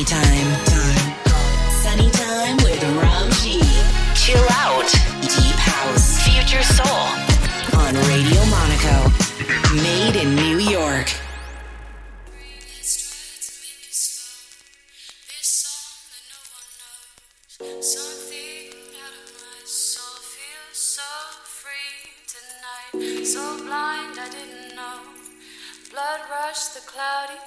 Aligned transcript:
anytime. 0.00 0.39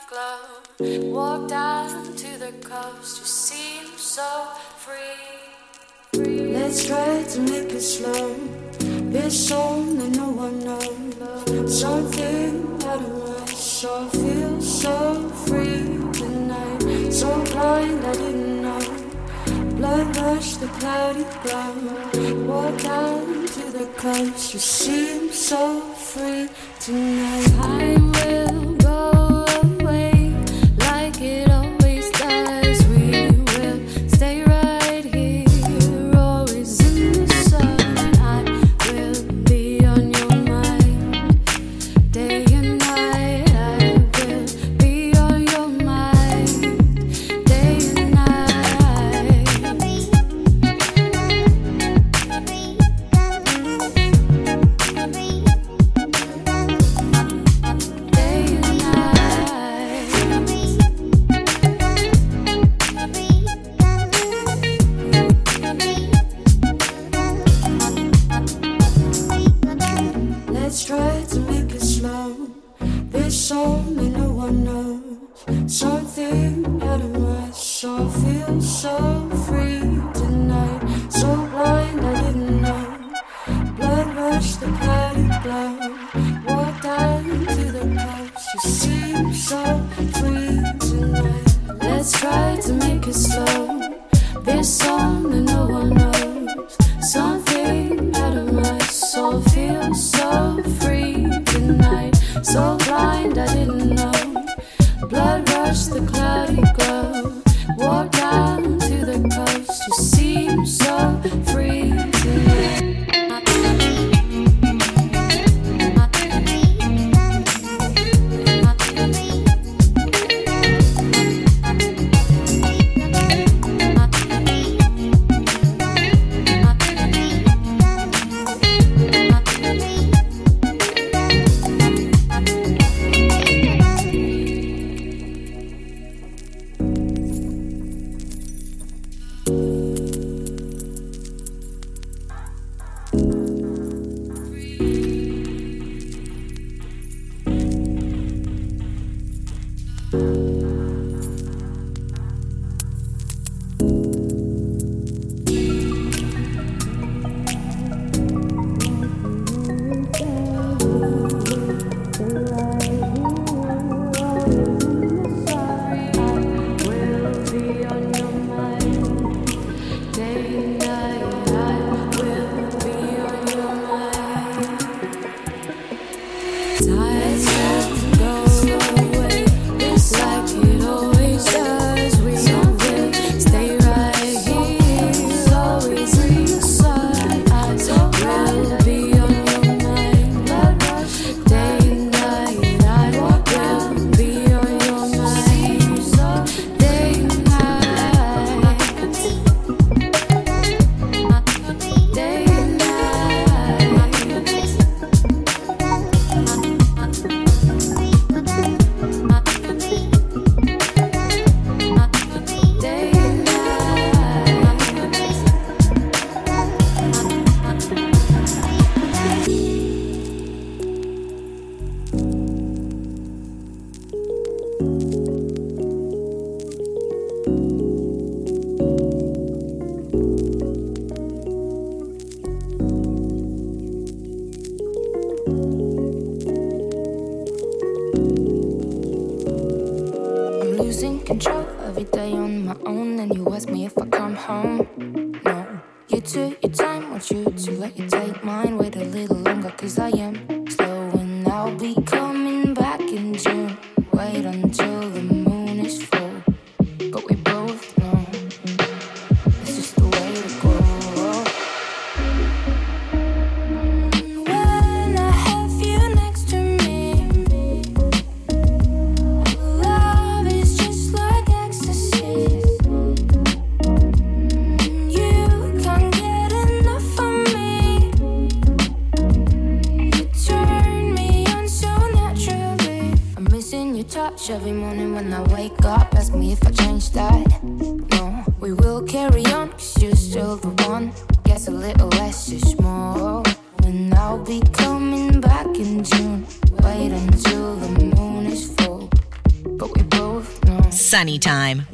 glow. 0.09 1.11
Walk 1.11 1.49
down 1.49 2.15
to 2.15 2.37
the 2.37 2.51
coast, 2.61 3.19
you 3.19 3.25
seem 3.25 3.85
so 3.97 4.47
free. 4.77 5.43
Let's 6.13 6.85
try 6.85 7.23
to 7.23 7.39
make 7.41 7.71
it 7.73 7.81
slow. 7.81 8.35
This 9.11 9.47
song 9.47 9.97
that 9.97 10.11
no 10.17 10.29
one 10.29 10.59
knows. 10.59 11.79
Something 11.79 12.81
out 12.85 12.99
of 12.99 13.41
us 13.41 13.63
soul 13.83 14.07
feels 14.09 14.81
so 14.81 15.29
free 15.45 15.99
tonight. 16.13 17.11
So 17.11 17.43
blind, 17.51 18.05
I 18.05 18.13
didn't 18.13 18.61
know. 18.61 18.79
Blood 19.77 20.15
rush 20.17 20.55
the 20.55 20.67
cloudy 20.79 21.25
ground. 21.43 22.47
Walk 22.47 22.77
down 22.81 23.47
to 23.47 23.63
the 23.77 23.87
coast, 23.97 24.53
you 24.53 24.59
seem 24.59 25.31
so 25.31 25.81
free 25.93 26.49
tonight. 26.79 27.51
I. 27.59 28.52
Let's 92.03 92.19
try 92.19 92.57
to 92.57 92.73
make 92.73 93.07
it 93.07 93.13
slow. 93.13 93.79
This 94.41 94.77
song 94.79 95.22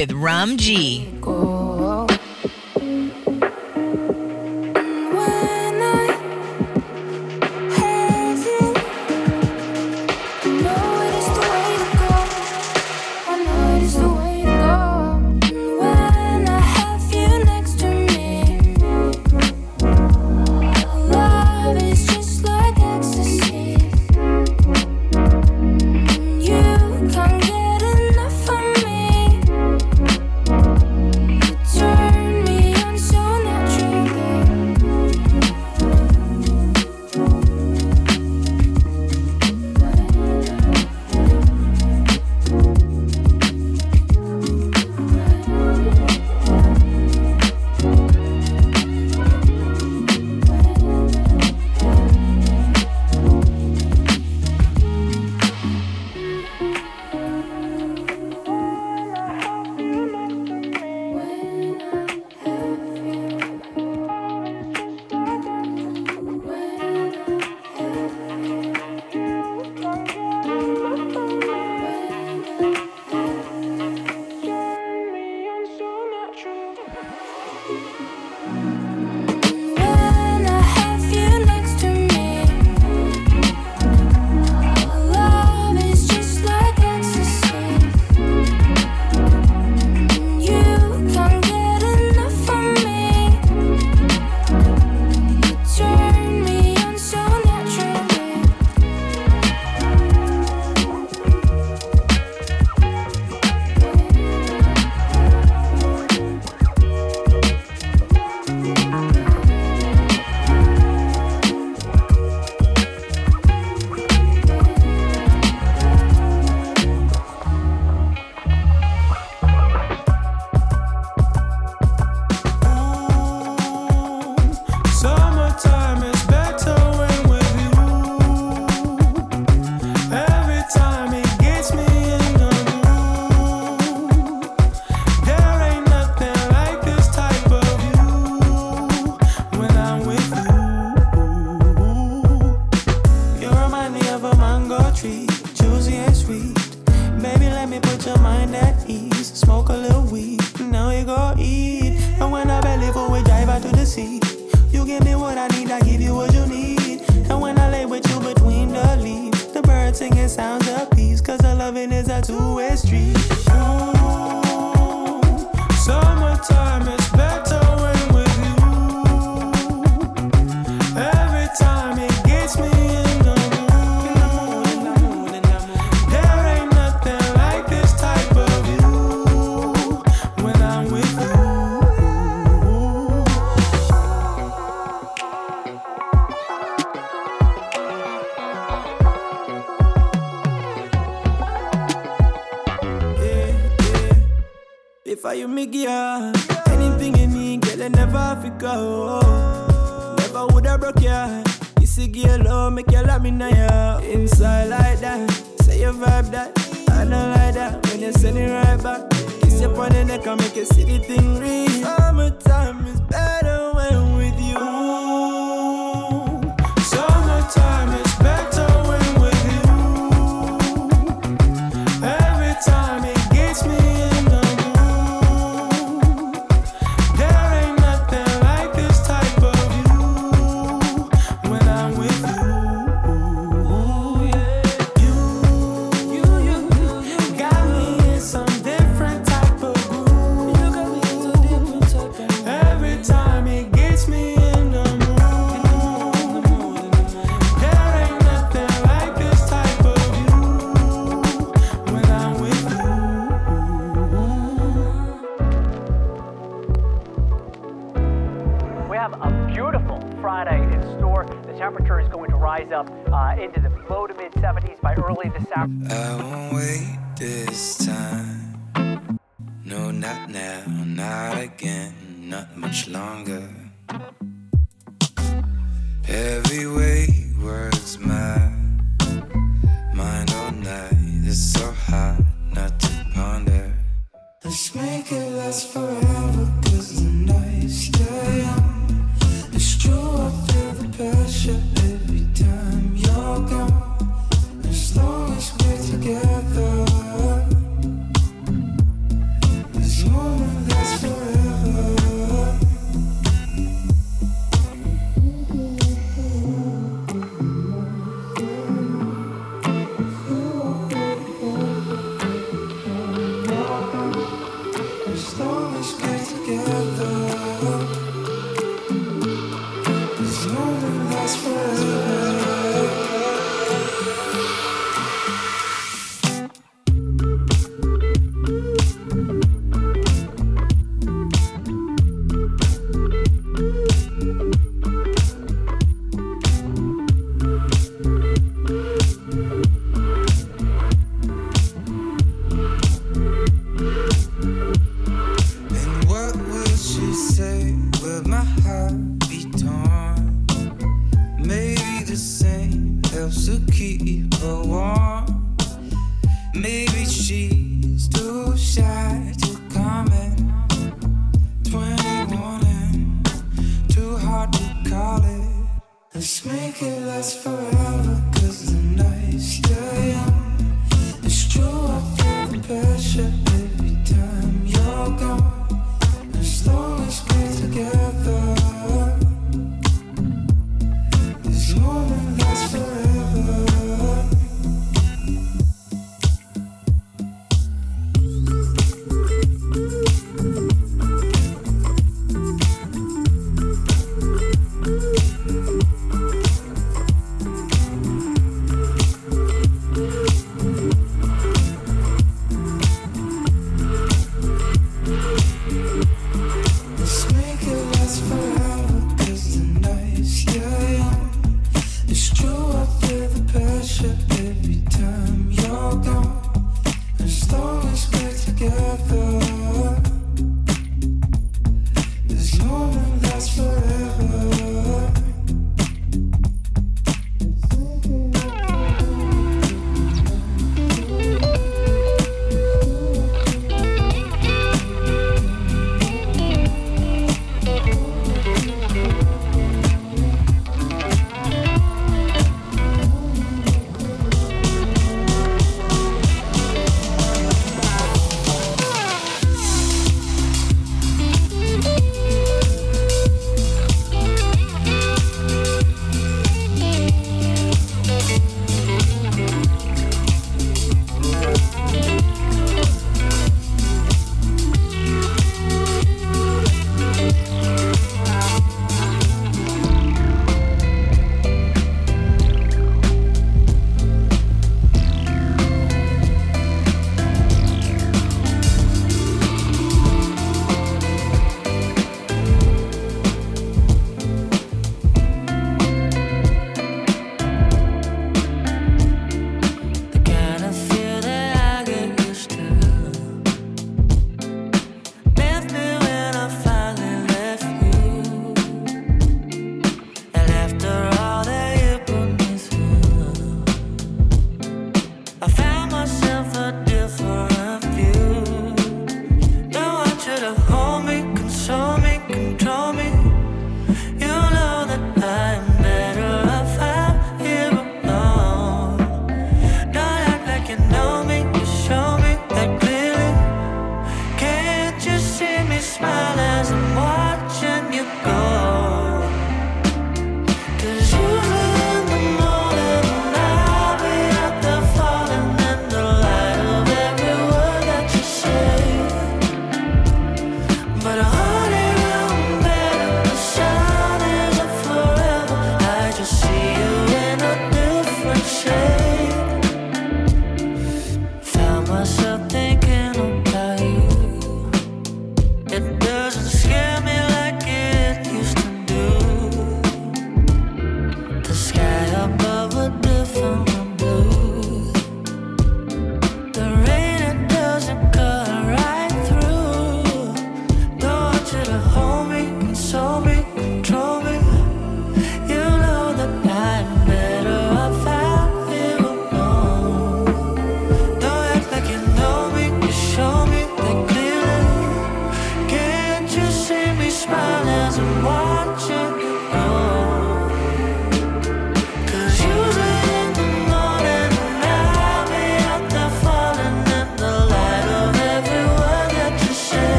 with 0.00 0.12
Rum 0.12 0.56
G. 0.56 1.06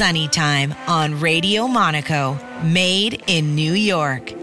Sunny 0.00 0.28
Time 0.28 0.74
on 0.88 1.20
Radio 1.20 1.68
Monaco, 1.68 2.38
made 2.64 3.22
in 3.26 3.54
New 3.54 3.74
York. 3.74 4.39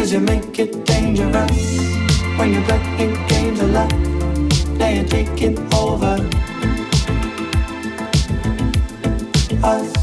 Cause 0.00 0.14
you 0.14 0.20
make 0.20 0.58
it 0.58 0.86
dangerous 0.86 1.78
When 2.38 2.54
you're 2.54 2.64
playing 2.64 3.26
games 3.28 3.60
of 3.60 3.70
luck 3.70 3.90
They 4.78 5.00
are 5.00 5.04
taking 5.04 5.58
over. 5.74 6.16
Us. 9.62 9.99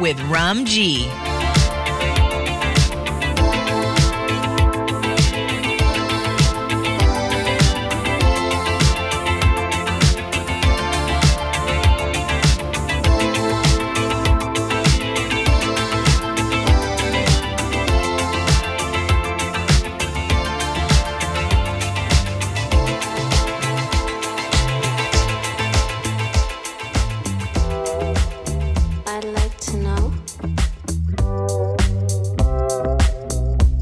with 0.00 0.18
Rum 0.22 0.64
G. 0.64 1.06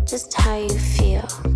just 0.08 0.32
how 0.32 0.56
you 0.56 0.70
feel. 0.70 1.47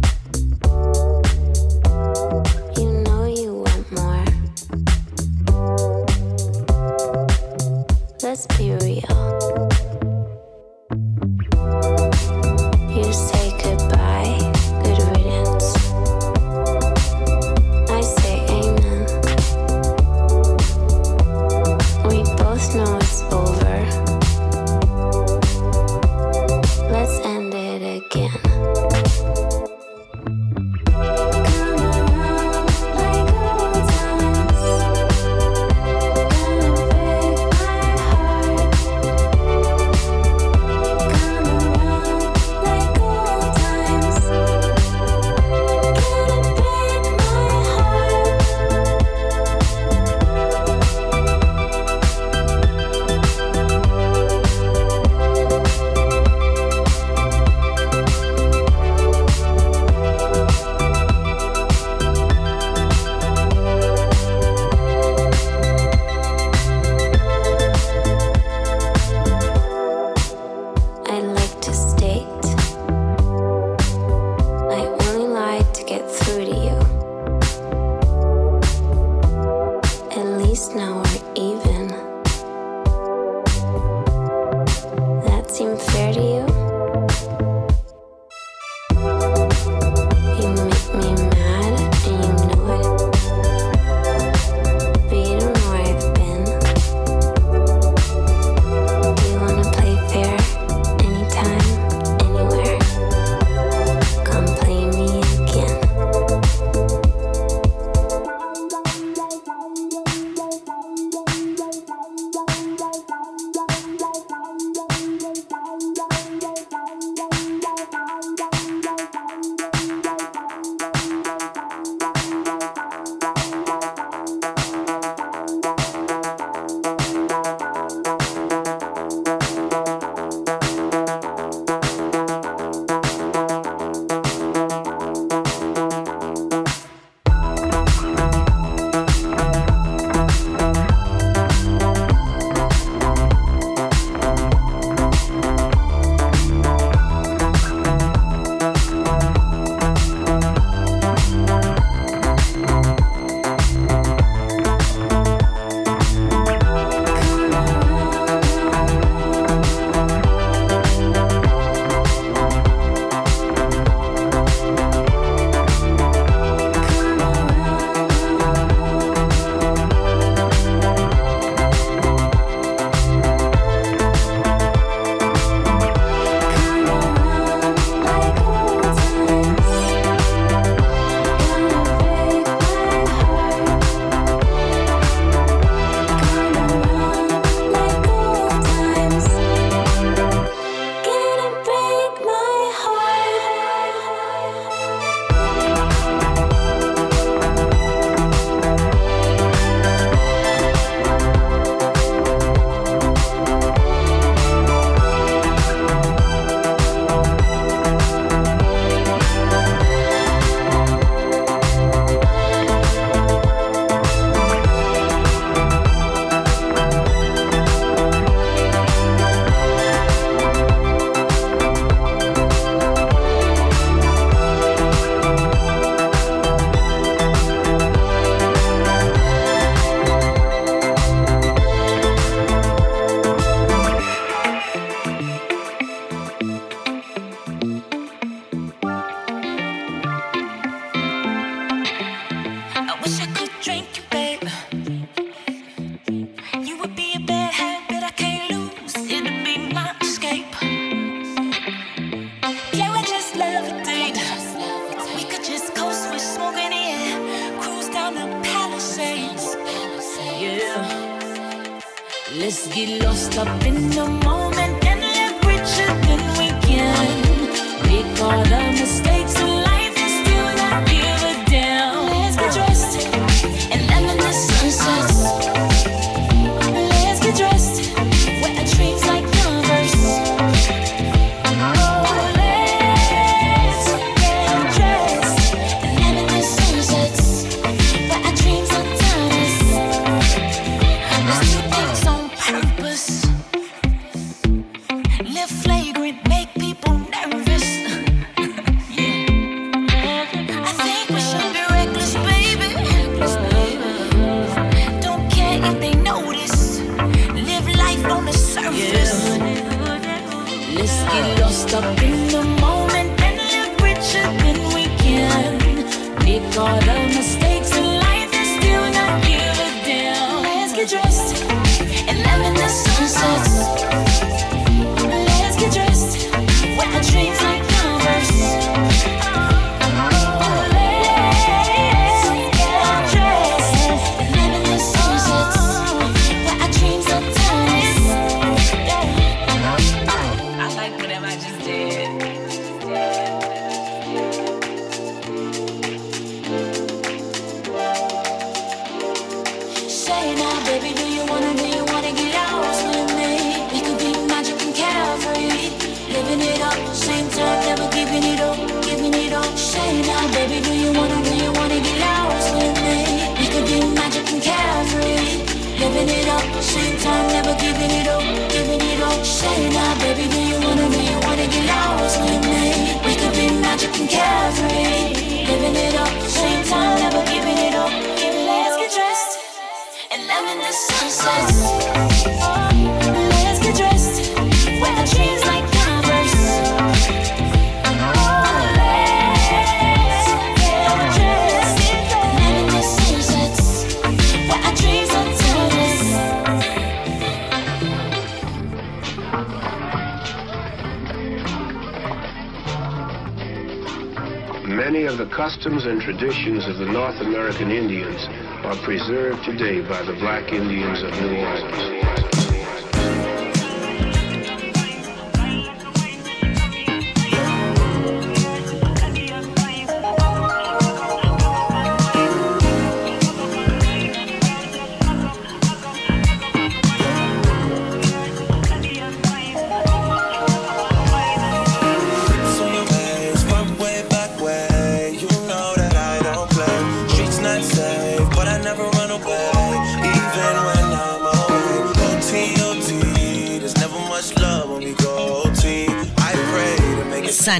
Customs 405.33 405.87
and 405.87 405.99
traditions 406.01 406.67
of 406.67 406.77
the 406.77 406.85
North 406.85 407.19
American 407.23 407.71
Indians 407.71 408.27
are 408.67 408.77
preserved 408.85 409.43
today 409.45 409.81
by 409.81 410.03
the 410.03 410.13
black 410.13 410.53
Indians 410.53 411.03
of 411.03 411.11
New 411.23 411.39
Orleans. 411.39 412.02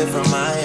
it 0.00 0.08
from 0.08 0.30
my 0.30 0.59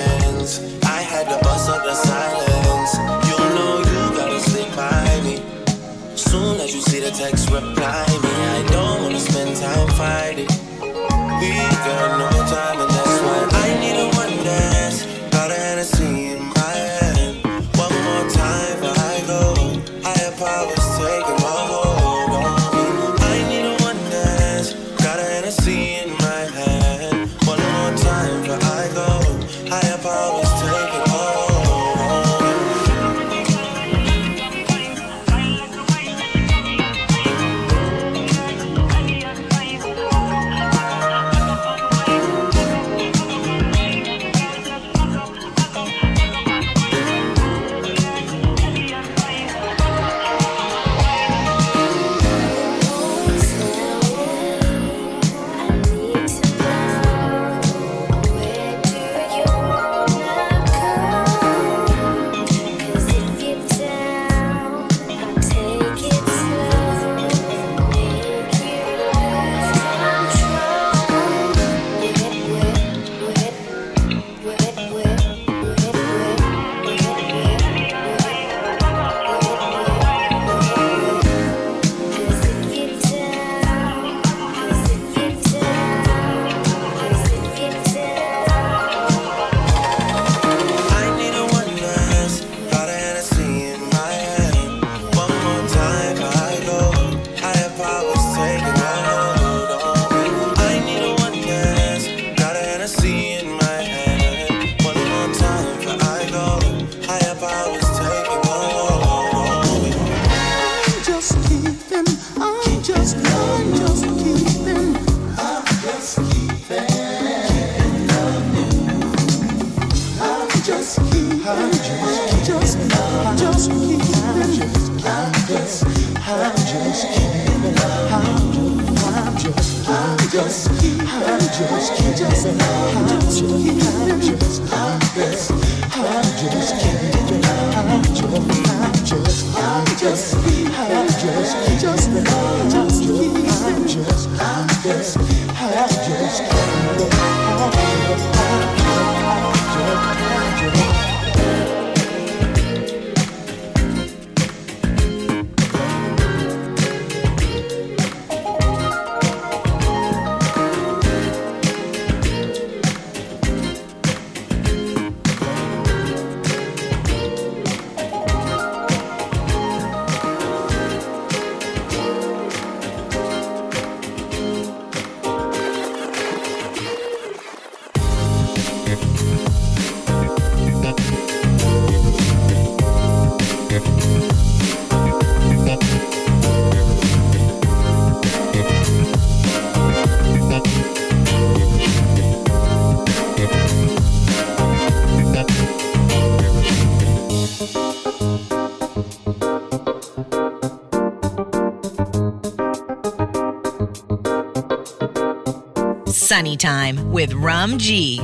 Sunny 206.25 206.57
Time 206.57 207.11
with 207.11 207.33
Rum 207.33 207.77
G. 207.77 208.19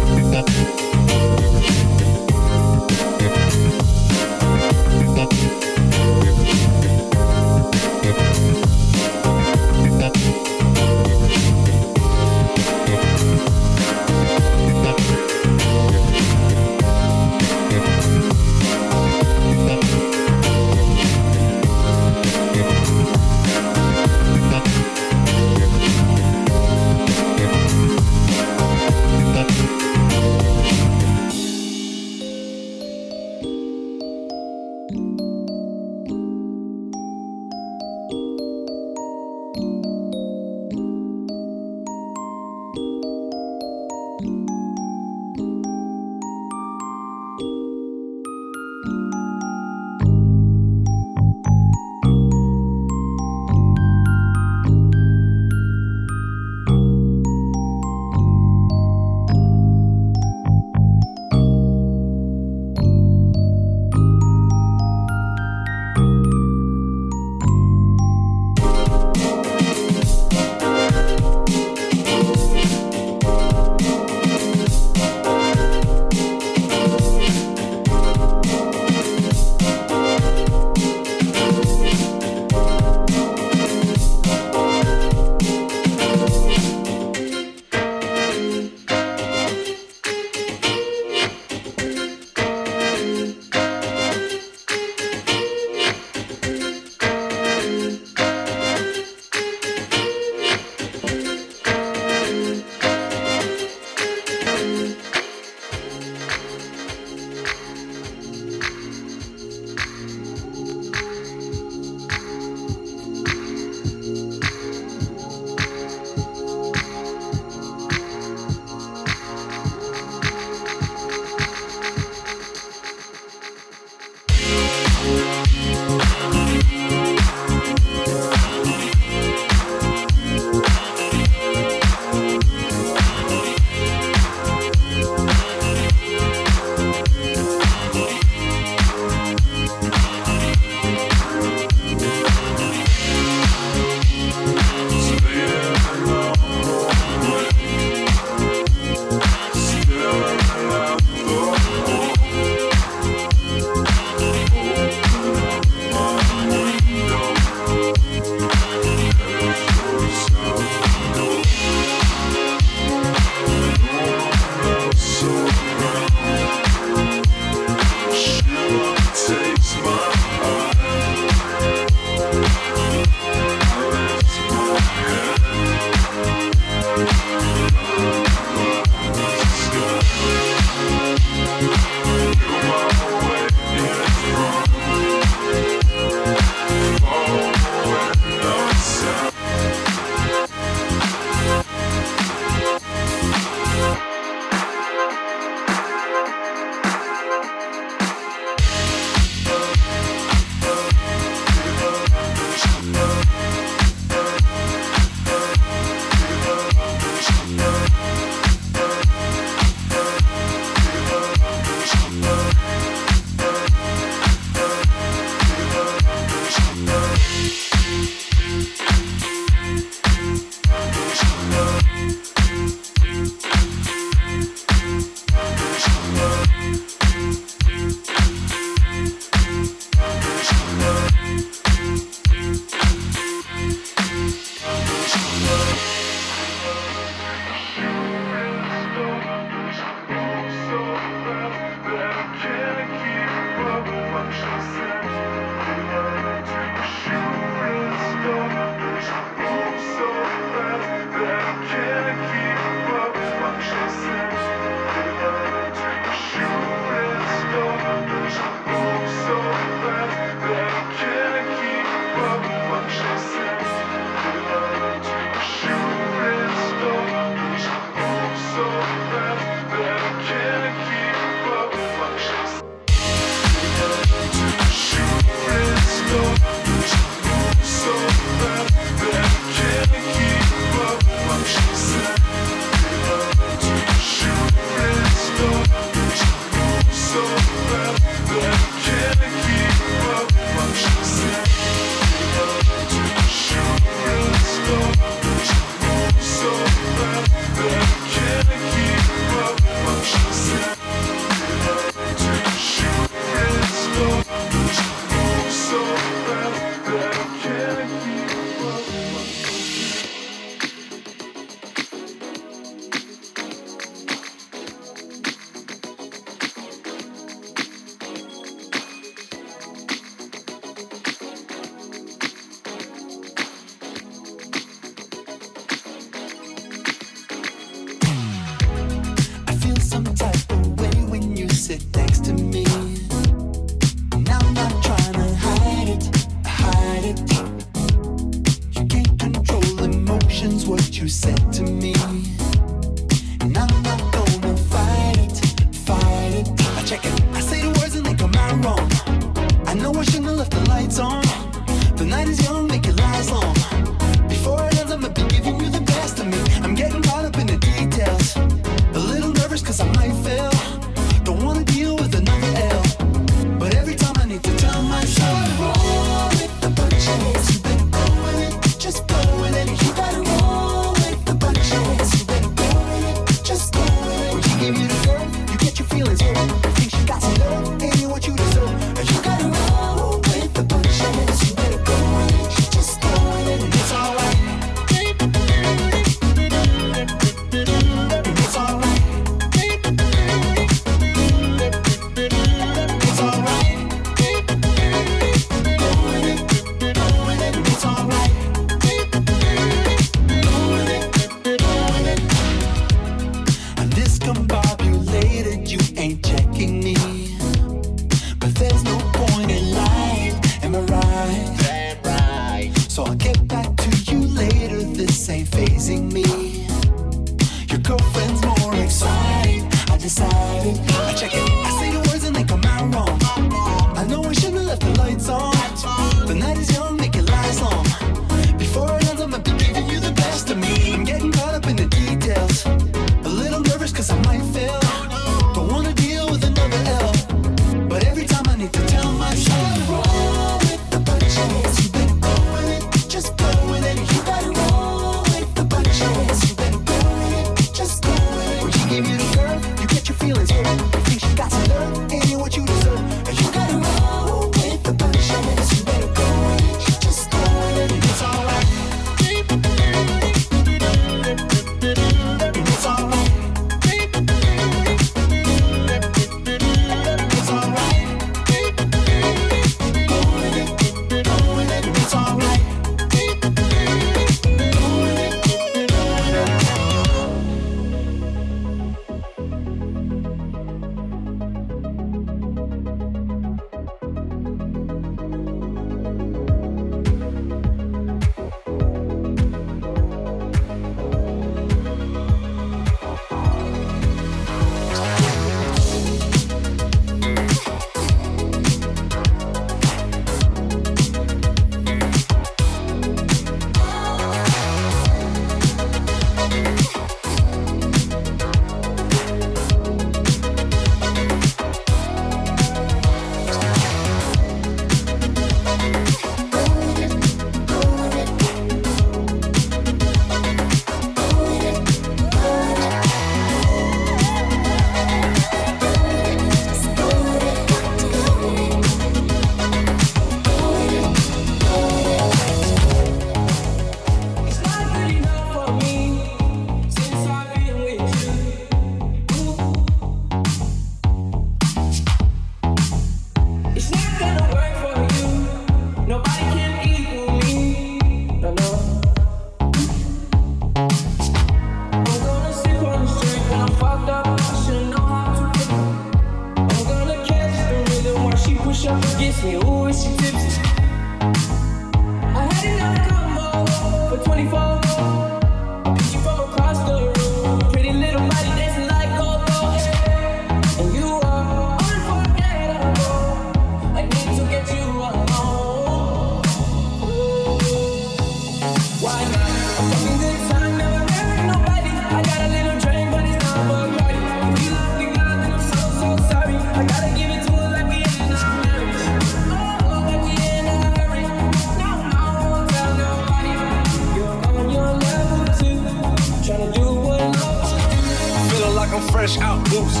boost. 599.70 600.00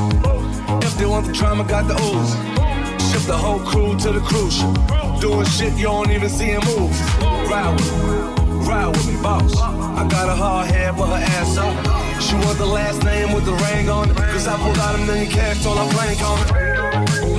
If 0.84 0.96
they 0.98 1.06
want 1.06 1.26
the 1.26 1.32
drama, 1.32 1.64
got 1.64 1.88
the 1.88 1.94
ooze. 1.94 2.32
Ship 3.10 3.22
the 3.22 3.36
whole 3.36 3.60
crew 3.60 3.96
to 3.98 4.12
the 4.12 4.20
cruise. 4.20 4.62
Doing 5.20 5.46
shit 5.46 5.74
you 5.74 5.84
don't 5.84 6.10
even 6.10 6.28
see 6.28 6.50
in 6.50 6.60
movies. 6.64 7.00
Ride 7.50 7.72
with 7.74 7.92
me, 7.92 8.66
ride 8.68 8.88
with 8.88 9.06
me, 9.06 9.20
boss. 9.22 9.56
I 9.60 10.06
got 10.08 10.28
a 10.28 10.34
hard 10.34 10.68
head, 10.68 10.96
but 10.96 11.06
her 11.06 11.24
ass 11.38 11.56
up. 11.56 11.74
She 12.20 12.34
want 12.34 12.58
the 12.58 12.66
last 12.66 13.02
name 13.04 13.32
with 13.32 13.44
the 13.44 13.52
ring 13.52 13.88
on 13.88 14.10
it. 14.10 14.16
Cause 14.16 14.46
I 14.46 14.56
pulled 14.58 14.78
out 14.78 14.94
a 14.94 14.98
million 14.98 15.30
cash, 15.30 15.62
told 15.62 15.78
her 15.78 15.90
blank 15.92 16.20
on 16.22 16.38
it. 16.40 17.33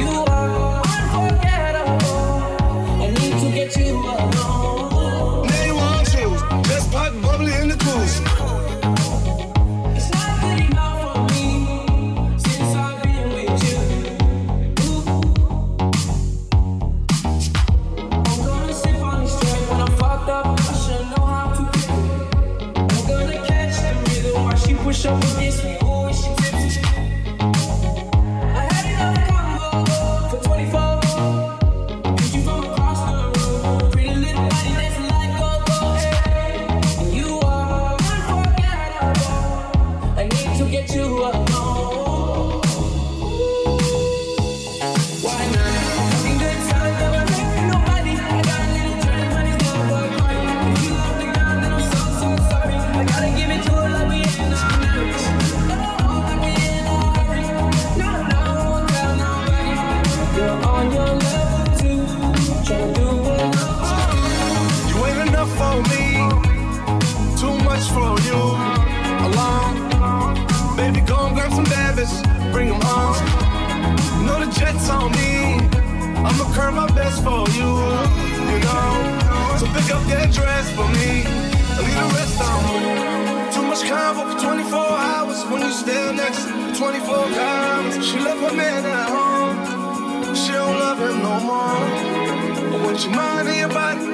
Love 90.99 91.17
no 91.21 91.39
more. 91.39 92.71
But 92.71 92.85
when 92.85 92.97
she 92.97 93.09
mind 93.09 93.47
in 93.49 93.59
your 93.59 93.69
body, 93.69 94.05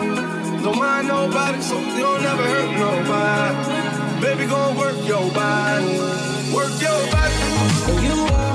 don't 0.63 0.77
mind 0.77 1.07
nobody, 1.07 1.61
so 1.61 1.79
you 1.79 1.99
don't 1.99 2.21
never 2.23 2.43
hurt 2.43 2.71
nobody. 2.77 4.21
Baby, 4.21 4.45
go 4.47 4.73
work 4.77 4.97
your 5.07 5.31
body, 5.31 5.99
work 6.53 6.73
your 6.81 7.01
body. 7.11 7.35
You 8.05 8.50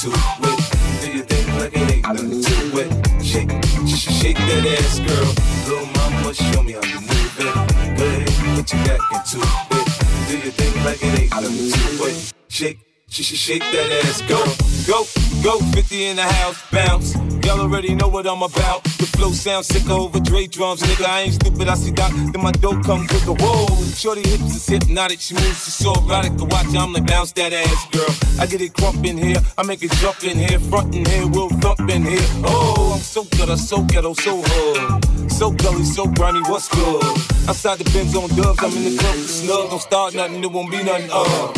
Do 0.00 0.08
your 0.08 1.24
thing 1.26 1.58
like 1.58 1.72
it 1.74 1.92
ain't 1.92 2.02
nothing 2.08 2.40
to 2.40 2.78
it. 2.80 3.22
Shake, 3.22 3.50
sh- 3.86 3.98
sh- 3.98 4.14
shake 4.18 4.36
that 4.38 4.78
ass, 4.80 4.98
girl. 4.98 5.34
Little 5.68 5.86
mama, 5.92 6.32
show 6.32 6.62
me 6.62 6.72
how 6.72 6.80
you 6.88 7.00
move 7.00 7.36
it. 7.38 7.98
Go 7.98 8.06
ahead, 8.06 8.56
put 8.56 8.72
your 8.72 8.82
back 8.88 9.00
into 9.12 9.44
it. 9.44 10.26
Do 10.26 10.38
your 10.38 10.52
thing 10.56 10.84
like 10.86 11.02
it 11.02 11.20
ain't 11.20 11.30
nothing 11.32 11.72
to 11.72 12.04
it. 12.06 12.32
Shake, 12.48 12.78
sh- 13.10 13.20
sh- 13.20 13.36
shake 13.36 13.60
that 13.60 14.04
ass, 14.06 14.22
go, 14.22 14.40
go, 14.88 15.04
go. 15.42 15.58
50 15.58 16.04
in 16.04 16.16
the 16.16 16.22
house, 16.22 16.58
bounce. 16.70 17.14
Y'all 17.44 17.60
already 17.60 17.94
know 17.94 18.08
what 18.08 18.26
I'm 18.26 18.42
about. 18.42 18.84
The 18.84 19.06
flow 19.16 19.32
sounds 19.32 19.66
sick 19.66 19.88
over 19.90 20.20
Dre 20.20 20.46
drums, 20.46 20.82
nigga. 20.82 21.06
I 21.06 21.20
ain't 21.22 21.34
stupid, 21.34 21.68
I 21.68 21.74
see 21.74 21.90
Doc. 21.90 22.12
Then 22.12 22.42
my 22.42 22.52
dope 22.52 22.84
come 22.84 23.06
quicker. 23.06 23.32
Whoa, 23.32 23.66
shorty 23.94 24.28
hips 24.28 24.54
is 24.54 24.66
hypnotic. 24.66 25.20
She 25.20 25.34
moves, 25.34 25.64
she's 25.64 25.74
so 25.74 25.92
erotic 25.92 26.36
to 26.36 26.44
watch. 26.44 26.74
I'm 26.76 26.92
like 26.92 27.06
bounce 27.06 27.32
that 27.32 27.52
ass, 27.52 27.86
girl. 27.90 28.12
I 28.40 28.46
get 28.46 28.60
it 28.60 28.72
crunk 28.72 29.06
in 29.06 29.18
here, 29.18 29.40
I 29.58 29.62
make 29.64 29.82
it 29.82 29.92
jump 29.92 30.22
in 30.24 30.38
here, 30.38 30.58
front 30.58 30.94
in 30.94 31.04
here, 31.04 31.26
we'll 31.26 31.48
thump 31.48 31.80
in 31.90 32.04
here. 32.04 32.26
Oh, 32.44 32.92
I'm 32.94 33.00
so 33.00 33.24
ghetto, 33.24 33.56
so 33.56 33.82
ghetto, 33.82 34.14
so 34.14 34.42
hood. 34.42 35.32
So 35.32 35.50
gully, 35.50 35.84
so 35.84 36.06
grimy, 36.06 36.40
what's 36.42 36.68
good? 36.68 37.02
Outside 37.48 37.78
the 37.78 37.90
Benz 37.92 38.14
on 38.14 38.28
dubs, 38.36 38.62
I'm 38.62 38.76
in 38.76 38.84
the 38.84 38.98
club 38.98 39.16
snug. 39.16 39.70
Don't 39.70 39.80
start 39.80 40.14
nothing, 40.14 40.42
it 40.44 40.52
won't 40.52 40.70
be 40.70 40.82
nothing. 40.82 41.10
Uh. 41.12 41.52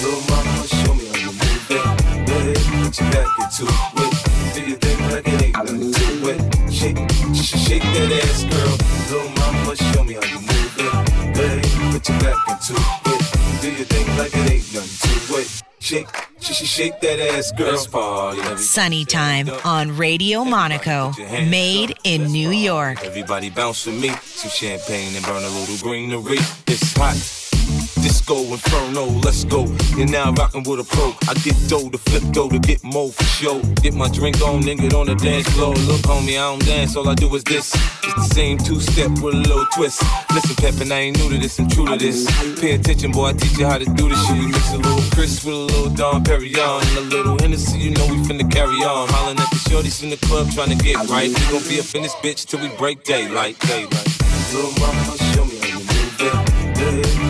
Little 0.00 0.20
mama, 0.30 0.57
put 2.88 3.00
your 3.00 3.10
back 3.10 3.38
into 3.38 3.64
it. 3.66 4.54
Do 4.54 4.62
your 4.62 4.78
thing 4.78 5.10
like 5.10 5.28
it 5.28 5.42
ain't 5.42 5.56
nothing 5.56 5.92
to 5.92 6.28
it. 6.30 6.72
Shake, 6.72 6.96
sh- 7.34 7.58
shake 7.66 7.82
that 7.82 8.24
ass, 8.24 8.44
girl. 8.44 8.76
Little 9.10 9.30
mama, 9.36 9.76
show 9.76 10.04
me 10.04 10.14
how 10.14 10.24
you 10.24 10.40
move 10.40 10.74
it. 10.78 11.36
Go 11.36 11.44
ahead, 11.44 11.92
put 11.92 12.08
your 12.08 12.18
back 12.20 12.48
into 12.48 12.74
it. 12.74 13.60
Do 13.60 13.70
your 13.72 13.84
thing 13.84 14.16
like 14.16 14.32
it 14.34 14.52
ain't 14.52 14.74
nothing 14.74 15.28
to 15.28 15.36
it. 15.36 15.62
Shake, 15.80 16.08
sh- 16.40 16.52
sh- 16.54 16.66
shake 16.66 17.00
that 17.00 17.20
ass, 17.20 17.52
girl. 17.52 18.56
Sunny 18.56 19.04
Time 19.04 19.50
on 19.64 19.94
Radio 19.96 20.44
Monaco, 20.44 21.12
made 21.48 21.94
in 22.04 22.24
New 22.32 22.50
York. 22.50 23.04
Everybody 23.04 23.50
bounce 23.50 23.84
with 23.84 24.00
me. 24.00 24.10
Some 24.22 24.50
champagne 24.50 25.14
and 25.14 25.24
burn 25.26 25.44
a 25.44 25.48
little 25.48 25.76
greenery. 25.78 26.38
It's 26.66 26.96
hot. 26.96 27.47
Disco 28.02 28.36
Inferno, 28.36 29.06
let's 29.24 29.44
go. 29.44 29.66
You're 29.96 30.06
now 30.08 30.32
rocking 30.32 30.62
with 30.64 30.80
a 30.80 30.84
pro. 30.84 31.14
I 31.28 31.34
get 31.34 31.56
dough 31.68 31.88
to 31.90 31.98
flip 31.98 32.22
dough 32.32 32.48
to 32.48 32.58
get 32.58 32.82
more 32.84 33.10
for 33.10 33.24
show. 33.24 33.60
Get 33.82 33.94
my 33.94 34.08
drink 34.08 34.40
on, 34.42 34.62
then 34.62 34.76
get 34.76 34.94
on 34.94 35.06
the 35.06 35.14
dance 35.14 35.48
floor. 35.50 35.74
Look, 35.74 36.02
homie, 36.02 36.38
I 36.38 36.50
don't 36.50 36.64
dance, 36.64 36.96
all 36.96 37.08
I 37.08 37.14
do 37.14 37.34
is 37.34 37.44
this. 37.44 37.74
It's 37.74 38.14
the 38.14 38.34
same 38.34 38.58
two 38.58 38.80
step 38.80 39.10
with 39.22 39.34
a 39.34 39.38
little 39.38 39.66
twist. 39.74 40.02
Listen, 40.32 40.56
Pep, 40.56 40.74
I 40.90 40.94
ain't 40.94 41.18
new 41.18 41.30
to 41.30 41.38
this, 41.38 41.58
I'm 41.58 41.68
true 41.68 41.86
to 41.86 41.96
this. 41.96 42.26
Pay 42.60 42.74
attention, 42.74 43.12
boy, 43.12 43.26
I 43.26 43.32
teach 43.32 43.58
you 43.58 43.66
how 43.66 43.78
to 43.78 43.84
do 43.84 44.08
this 44.08 44.26
shit. 44.26 44.38
We 44.38 44.46
mix 44.46 44.72
a 44.72 44.78
little 44.78 45.02
Chris 45.12 45.44
with 45.44 45.54
a 45.54 45.58
little 45.58 45.90
Dom 45.90 46.24
Perignon 46.24 46.82
and 46.88 46.98
a 46.98 47.16
little 47.16 47.38
Hennessy, 47.38 47.78
you 47.78 47.90
know 47.90 48.06
we 48.06 48.16
finna 48.28 48.50
carry 48.50 48.82
on. 48.84 49.08
Hollering 49.08 49.38
at 49.38 49.50
the 49.50 49.56
shorties 49.68 50.02
in 50.02 50.10
the 50.10 50.16
club 50.16 50.50
trying 50.52 50.76
to 50.76 50.84
get 50.84 50.96
right. 51.08 51.28
We 51.28 51.40
gon' 51.50 51.66
be 51.68 51.80
up 51.80 51.94
in 51.94 52.02
this 52.02 52.14
bitch 52.16 52.46
till 52.46 52.60
we 52.60 52.68
break 52.76 53.04
daylight, 53.04 53.58
daylight. 53.60 54.08
Little 54.52 54.72
mama, 54.80 55.16
show 55.34 55.47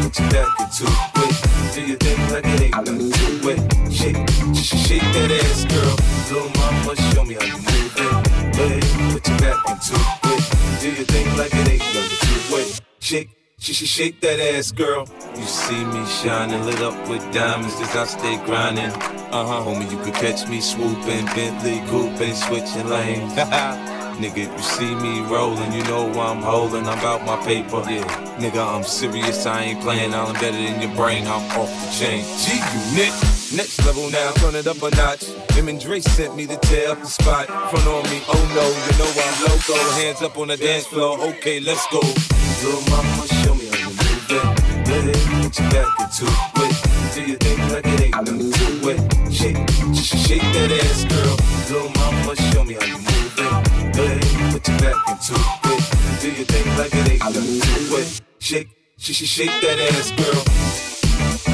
ahead, 0.09 0.13
put 0.13 0.21
your 0.21 0.31
back 0.31 0.61
into 0.61 0.85
it. 0.85 1.75
Do 1.75 1.81
your 1.87 1.97
thing 1.99 2.33
like 2.33 2.45
it 2.45 2.61
ain't 2.63 2.75
nothing 2.75 3.11
to 3.13 3.49
it. 3.51 3.93
Shake, 3.93 4.17
sh- 4.55 4.77
shake 4.87 5.03
that 5.03 5.31
ass, 5.31 5.65
girl. 5.65 5.97
Little 6.31 6.51
mama, 6.61 6.97
show 7.13 7.25
me 7.25 7.35
how 7.35 7.45
you 7.45 7.57
move 7.57 7.95
it. 7.97 8.57
Go 8.57 8.65
ahead, 8.65 9.13
put 9.13 9.29
your 9.29 9.39
back 9.39 9.69
into 9.69 9.95
it. 9.97 10.81
Do 10.81 10.89
your 10.93 11.05
thing 11.07 11.37
like 11.37 11.53
it 11.53 11.69
ain't 11.69 11.95
nothing 11.95 12.51
to 12.51 12.57
it. 12.57 12.81
Shake, 13.01 13.29
sh- 13.59 13.73
sh- 13.73 13.87
shake 13.87 14.21
that 14.21 14.41
ass, 14.41 14.73
girl. 14.73 15.07
You 15.37 15.45
see 15.45 15.85
me 15.85 16.05
shining, 16.07 16.65
lit 16.65 16.81
up 16.81 17.09
with 17.09 17.23
diamonds 17.33 17.75
as 17.81 17.97
I 17.97 18.05
stay 18.07 18.37
grinding. 18.45 18.91
Uh 19.31 19.45
huh, 19.47 19.63
homie, 19.65 19.91
you 19.91 19.99
could 19.99 20.15
catch 20.15 20.49
me 20.49 20.61
swooping, 20.61 21.27
Bentley 21.27 21.81
coupé, 21.91 22.33
switching 22.35 22.89
lanes. 22.89 23.95
Nigga, 24.19 24.39
if 24.39 24.53
you 24.53 24.59
see 24.59 24.95
me 24.97 25.21
rolling, 25.31 25.73
you 25.73 25.85
know 25.85 26.11
I'm 26.21 26.43
holding. 26.43 26.89
I'm 26.89 26.99
about 26.99 27.25
my 27.25 27.37
paper. 27.47 27.83
Yeah, 27.89 28.03
nigga, 28.39 28.59
I'm 28.59 28.83
serious. 28.83 29.47
I 29.47 29.63
ain't 29.63 29.81
playing. 29.81 30.13
I'm 30.13 30.33
better 30.35 30.51
than 30.51 30.83
your 30.83 30.93
brain. 30.97 31.25
I'm 31.29 31.47
off 31.57 31.71
the 31.71 31.91
chain. 31.93 32.25
G 32.43 32.59
Unit. 32.99 33.15
Next 33.55 33.79
level 33.87 34.11
now, 34.11 34.33
turn 34.33 34.57
it 34.57 34.67
up 34.67 34.83
a 34.83 34.91
notch. 34.97 35.25
Him 35.53 35.69
and 35.69 35.81
Dre 35.81 36.01
sent 36.01 36.35
me 36.35 36.49
to 36.49 36.57
tear 36.57 36.91
up 36.91 36.99
the 36.99 37.07
spot. 37.07 37.47
Front 37.47 37.87
on 37.87 38.03
me, 38.11 38.21
oh 38.29 38.45
no, 38.59 38.67
you 38.67 38.95
know 38.99 39.11
I'm 39.23 39.35
loco. 39.47 39.75
Hands 40.01 40.21
up 40.21 40.37
on 40.37 40.49
the 40.49 40.57
dance 40.57 40.87
floor, 40.87 41.17
okay, 41.21 41.61
let's 41.61 41.87
go. 41.87 42.01
Little 42.01 42.83
mama, 42.91 43.27
show 43.41 43.55
me 43.55 43.67
how 43.69 43.79
you 43.79 43.95
move 43.95 44.27
it. 44.31 44.43
Go 44.85 44.95
ahead, 44.99 45.43
put 45.43 45.59
your 45.59 45.71
back 45.71 46.01
into 46.03 46.27
it. 46.27 47.15
Do 47.15 47.23
your 47.23 47.39
thing 47.39 47.61
like 47.73 47.87
it 47.87 48.01
ain't 48.03 48.15
nothing 48.17 48.53
to 48.53 48.89
it. 48.91 49.33
Shake, 49.33 49.57
shake 49.95 50.43
that 50.43 50.73
ass, 50.83 51.05
girl. 51.07 51.37
Little 51.71 51.91
mama, 51.95 52.37
show 52.53 52.65
me 52.65 52.75
how 52.75 52.85
you 52.85 52.99
move 52.99 53.39
it. 53.39 53.88
Go 53.99 54.07
put 54.53 54.69
your 54.69 54.79
back 54.79 54.95
into 55.09 55.35
it. 55.35 56.21
Do 56.21 56.31
your 56.31 56.45
thing 56.47 56.67
like 56.79 56.95
it 56.95 57.11
ain't 57.11 57.21
nothing 57.21 57.61
to 57.61 57.97
it. 57.97 58.21
Shake, 58.39 58.69
sh- 58.97 59.13
sh- 59.13 59.27
shake 59.27 59.51
that 59.61 59.79
ass, 59.91 60.13
girl. 60.13 61.49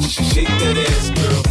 Sh- 0.00 0.24
Shake 0.30 0.48
that 0.48 0.76
ass, 0.76 1.10
girl. 1.10 1.42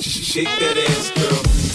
Sh- 0.00 0.24
Shake 0.32 0.48
that 0.60 0.78
ass, 0.88 1.10
girl. 1.14 1.69